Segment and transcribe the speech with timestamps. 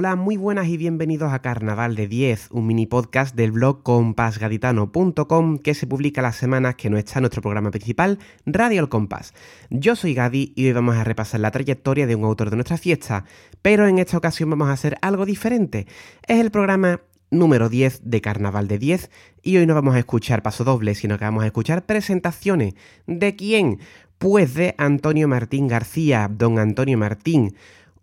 [0.00, 5.58] Hola, muy buenas y bienvenidos a Carnaval de 10, un mini podcast del blog compasgaditano.com
[5.58, 9.34] que se publica las semanas que no está nuestro programa principal, Radio El Compás.
[9.68, 12.78] Yo soy Gadi y hoy vamos a repasar la trayectoria de un autor de nuestra
[12.78, 13.26] fiesta,
[13.60, 15.86] pero en esta ocasión vamos a hacer algo diferente.
[16.26, 19.10] Es el programa número 10 de Carnaval de 10
[19.42, 22.72] y hoy no vamos a escuchar paso doble, sino que vamos a escuchar presentaciones.
[23.06, 23.80] ¿De quién?
[24.16, 27.54] Pues de Antonio Martín García, don Antonio Martín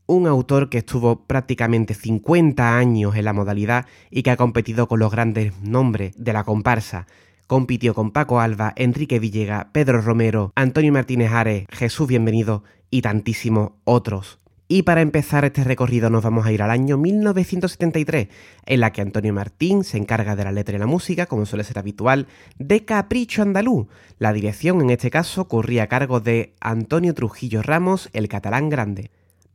[0.08, 5.00] un autor que estuvo prácticamente 50 años en la modalidad y que ha competido con
[5.00, 7.06] los grandes nombres de la comparsa.
[7.46, 13.72] Compitió con Paco Alba, Enrique Villega, Pedro Romero, Antonio Martínez Ares, Jesús Bienvenido y tantísimos
[13.84, 14.40] otros.
[14.70, 18.28] Y para empezar este recorrido nos vamos a ir al año 1973,
[18.66, 21.64] en la que Antonio Martín se encarga de la letra y la música, como suele
[21.64, 22.27] ser habitual,
[22.60, 23.88] de Capricho Andaluz.
[24.20, 29.10] La dirección en este caso corría a cargo de Antonio Trujillo Ramos, el catalán grande.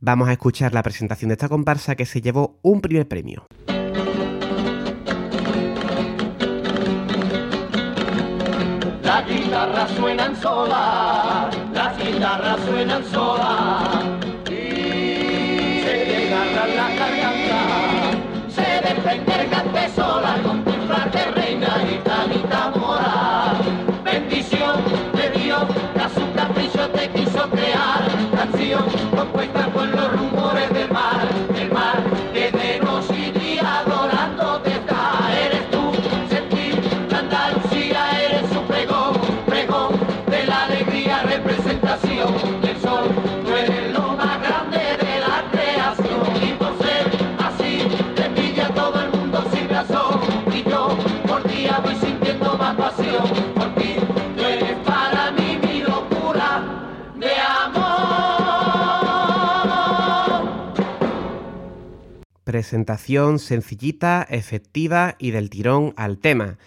[0.05, 3.45] Vamos a escuchar la presentación de esta comparsa que se llevó un primer premio.
[9.01, 14.32] Las guitarras suenan solas, las guitarras suenan solas.
[62.53, 66.59] Presentación sencillita, efectiva y del tirón al tema.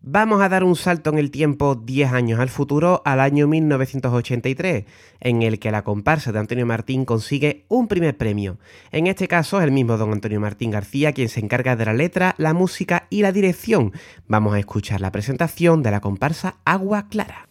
[0.00, 4.84] Vamos a dar un salto en el tiempo 10 años al futuro, al año 1983,
[5.18, 8.60] en el que la comparsa de Antonio Martín consigue un primer premio.
[8.92, 11.92] En este caso es el mismo don Antonio Martín García quien se encarga de la
[11.92, 13.94] letra, la música y la dirección.
[14.28, 17.48] Vamos a escuchar la presentación de la comparsa Agua Clara.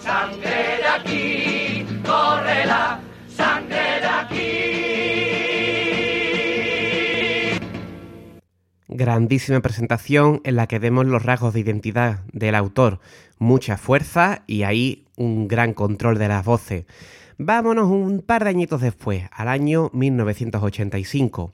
[0.00, 1.86] Sangre de aquí,
[3.28, 4.38] sangre de aquí.
[8.88, 13.00] Grandísima presentación en la que vemos los rasgos de identidad del autor,
[13.38, 16.86] mucha fuerza y ahí un gran control de las voces.
[17.40, 21.52] Vámonos un par de añitos después, al año 1985.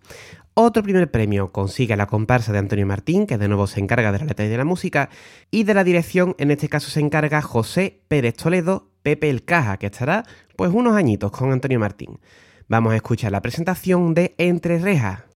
[0.56, 4.20] Otro primer premio consigue la comparsa de Antonio Martín, que de nuevo se encarga de
[4.20, 5.10] la letra y de la música,
[5.50, 9.78] y de la dirección, en este caso se encarga José Pérez Toledo, Pepe el Caja,
[9.78, 10.22] que estará
[10.54, 12.20] pues unos añitos con Antonio Martín.
[12.68, 15.33] Vamos a escuchar la presentación de Entre Rejas.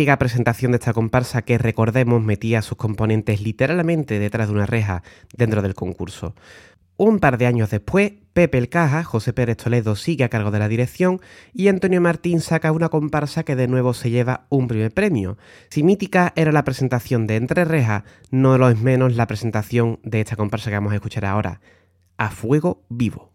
[0.00, 5.02] Presentación de esta comparsa que recordemos metía a sus componentes literalmente detrás de una reja
[5.36, 6.34] dentro del concurso.
[6.96, 10.58] Un par de años después, Pepe el Caja, José Pérez Toledo sigue a cargo de
[10.58, 11.20] la dirección
[11.52, 15.36] y Antonio Martín saca una comparsa que de nuevo se lleva un primer premio.
[15.68, 20.20] Si mítica era la presentación de Entre Rejas, no lo es menos la presentación de
[20.20, 21.60] esta comparsa que vamos a escuchar ahora,
[22.16, 23.34] A Fuego Vivo.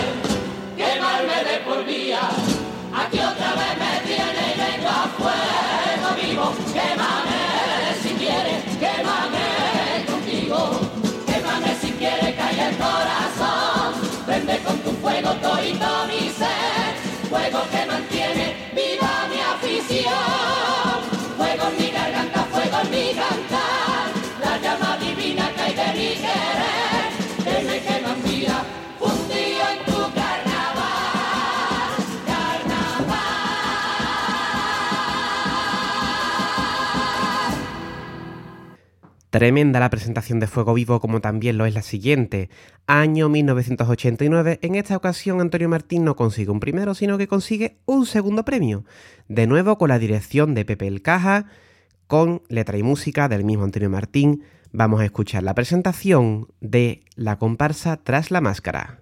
[15.63, 16.95] mi ser.
[17.29, 20.97] Fuego que mantiene viva mi afición.
[21.37, 24.07] Fuego en mi garganta, fuego en mi cantar.
[24.43, 26.70] La llama divina cae de mi querer.
[39.31, 42.49] Tremenda la presentación de Fuego Vivo como también lo es la siguiente.
[42.85, 48.05] Año 1989, en esta ocasión Antonio Martín no consigue un primero, sino que consigue un
[48.05, 48.83] segundo premio.
[49.29, 51.45] De nuevo con la dirección de Pepe el Caja,
[52.07, 57.37] con letra y música del mismo Antonio Martín, vamos a escuchar la presentación de la
[57.37, 59.00] comparsa Tras la Máscara.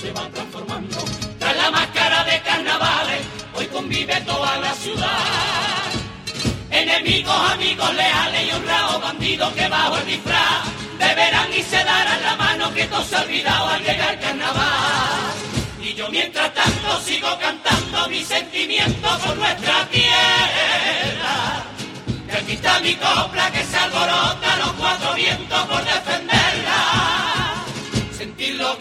[0.00, 0.96] Se va transformando.
[1.38, 3.20] Tras la máscara de carnavales,
[3.54, 5.88] hoy convive toda la ciudad.
[6.70, 10.60] Enemigos, amigos leales y honrados, bandidos que bajo el disfraz
[10.98, 15.34] beberán y se darán la mano que todo se ha olvidado al llegar el carnaval.
[15.82, 21.36] Y yo mientras tanto sigo cantando mi sentimiento por nuestra tierra.
[22.26, 26.80] Que aquí está mi copla que se alborota los cuatro vientos por defenderla.
[28.16, 28.78] Sentir los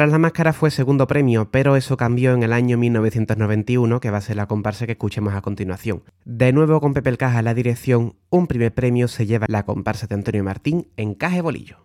[0.00, 4.16] Tras la máscara fue segundo premio, pero eso cambió en el año 1991, que va
[4.16, 6.04] a ser la comparsa que escuchemos a continuación.
[6.24, 10.06] De nuevo con Pepe Caja en la dirección, un primer premio se lleva la comparsa
[10.06, 11.76] de Antonio Martín en Caje Bolillo.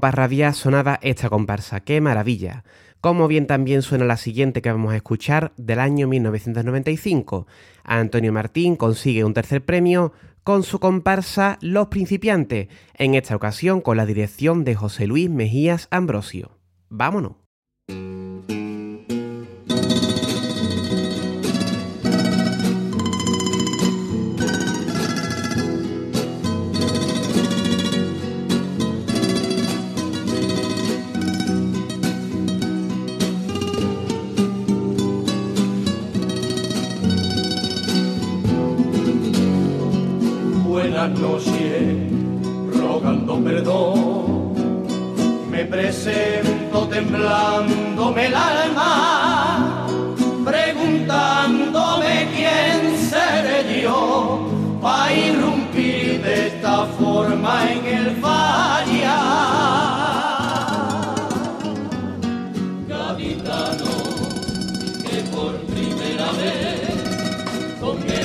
[0.00, 2.64] Rabiar sonaba esta comparsa, ¡qué maravilla!
[3.02, 7.46] Como bien también suena la siguiente que vamos a escuchar del año 1995.
[7.84, 13.96] Antonio Martín consigue un tercer premio con su comparsa Los Principiantes, en esta ocasión con
[13.96, 16.58] la dirección de José Luis Mejías Ambrosio.
[16.88, 17.39] ¡Vámonos!
[67.80, 68.19] Conmigo.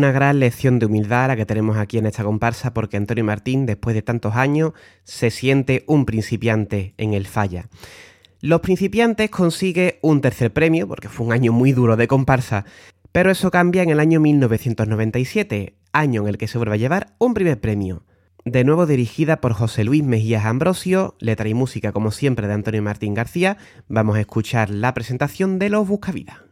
[0.00, 3.66] una gran lección de humildad la que tenemos aquí en esta comparsa porque Antonio Martín,
[3.66, 4.72] después de tantos años,
[5.04, 7.68] se siente un principiante en el falla.
[8.40, 12.64] Los principiantes consigue un tercer premio, porque fue un año muy duro de comparsa,
[13.12, 17.14] pero eso cambia en el año 1997, año en el que se vuelve a llevar
[17.18, 18.06] un primer premio.
[18.46, 22.82] De nuevo dirigida por José Luis Mejías Ambrosio, letra y música como siempre de Antonio
[22.82, 26.49] Martín García, vamos a escuchar la presentación de Los Buscavidas.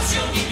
[0.00, 0.49] pasión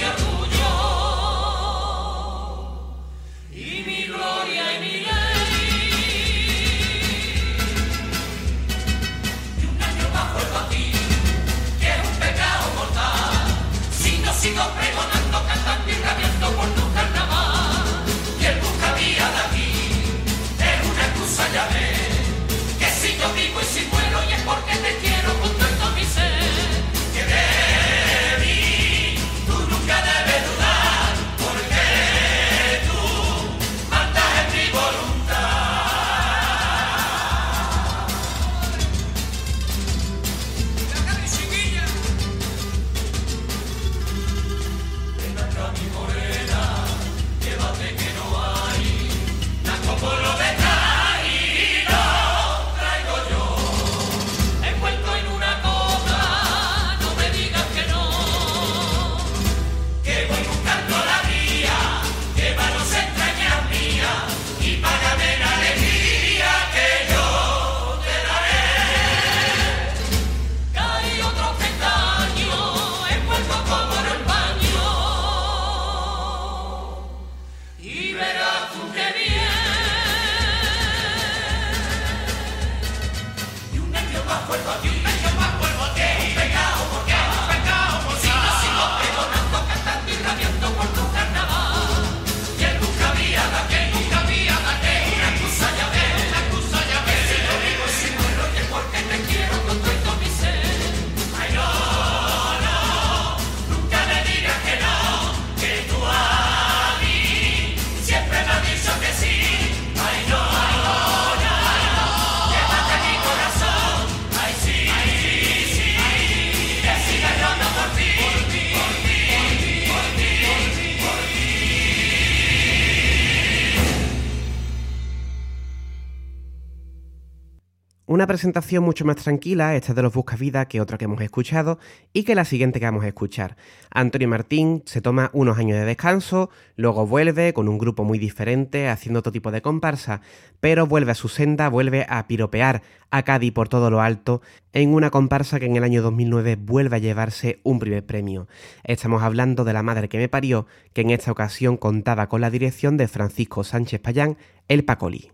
[128.18, 131.78] Una presentación mucho más tranquila, esta de los Buscavidas, que otra que hemos escuchado
[132.12, 133.57] y que la siguiente que vamos a escuchar.
[133.92, 138.88] Antonio Martín se toma unos años de descanso, luego vuelve con un grupo muy diferente,
[138.88, 140.20] haciendo otro tipo de comparsa,
[140.59, 144.94] pero vuelve a su senda, vuelve a piropear a Cádiz por todo lo alto en
[144.94, 148.48] una comparsa que en el año 2009 vuelve a llevarse un primer premio.
[148.83, 152.50] Estamos hablando de La Madre que me parió, que en esta ocasión contaba con la
[152.50, 155.31] dirección de Francisco Sánchez Payán, el Pacoli.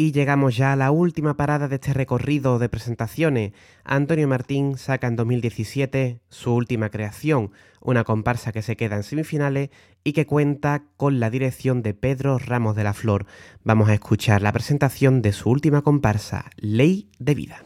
[0.00, 3.52] Y llegamos ya a la última parada de este recorrido de presentaciones.
[3.84, 7.50] Antonio Martín saca en 2017 su última creación,
[7.82, 9.68] una comparsa que se queda en semifinales
[10.02, 13.26] y que cuenta con la dirección de Pedro Ramos de la Flor.
[13.62, 17.62] Vamos a escuchar la presentación de su última comparsa, Ley de Vida.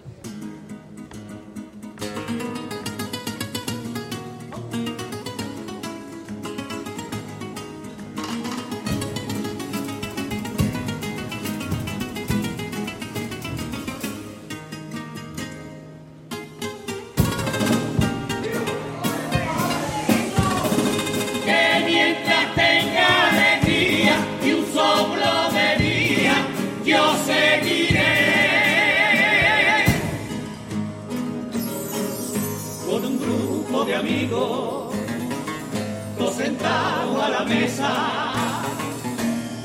[37.44, 38.32] Mesa,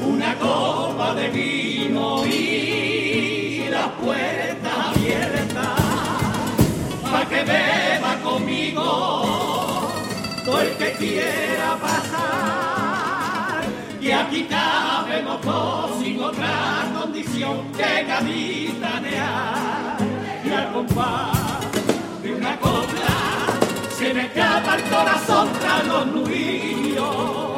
[0.05, 5.75] una copa de vino y la puerta abierta,
[7.03, 9.89] para que beba conmigo
[10.45, 13.63] todo el que quiera pasar.
[14.01, 19.97] Y aquí cabemos dos sin otra condición que capitanear.
[20.43, 21.59] Y al compás
[22.23, 23.19] de una copla
[23.97, 27.48] se me escapa el corazón tras los nudillos.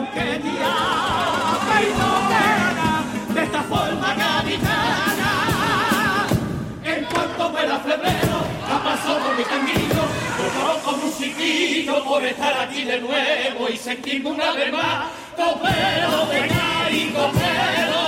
[0.00, 5.32] Y y no gana de esta forma gaditana,
[6.82, 8.36] en cuanto me la febrero,
[8.66, 10.02] ha pasado por mi camino,
[10.56, 16.26] yo como un chiquillo por estar aquí de nuevo y sentirme una vez más copero
[16.30, 17.99] de Cádiz, copero,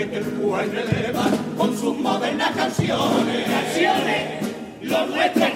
[0.00, 1.26] que te y releva
[1.58, 3.46] con sus modernas canciones.
[3.46, 4.48] Canciones,
[4.80, 5.49] lo nuestro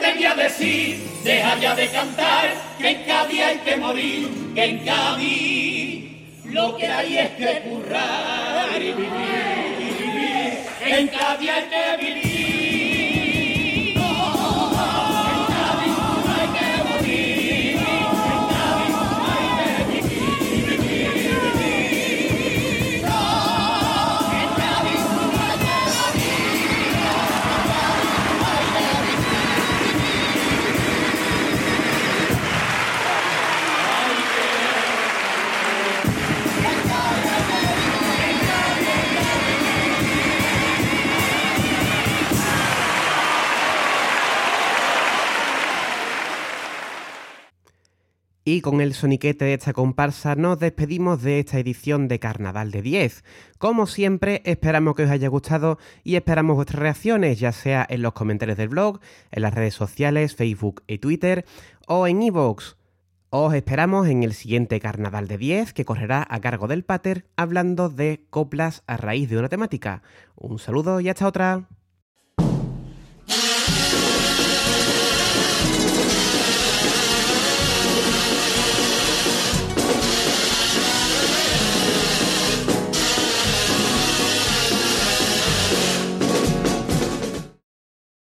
[0.00, 1.10] te voy a decir.
[1.22, 6.10] Deja ya de cantar, que en Cádiz hay que morir, que en Cádiz
[6.44, 9.10] lo que hay es que currar y vivir.
[10.86, 12.29] En Cádiz hay que vivir.
[48.62, 53.24] Con el soniquete de esta comparsa nos despedimos de esta edición de Carnaval de 10.
[53.58, 58.12] Como siempre, esperamos que os haya gustado y esperamos vuestras reacciones, ya sea en los
[58.12, 61.46] comentarios del blog, en las redes sociales, Facebook y Twitter,
[61.86, 62.74] o en iVoox.
[63.30, 67.88] Os esperamos en el siguiente Carnaval de 10 que correrá a cargo del Pater hablando
[67.88, 70.02] de coplas a raíz de una temática.
[70.34, 71.68] Un saludo y hasta otra.